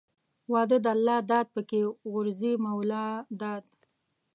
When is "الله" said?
0.95-1.17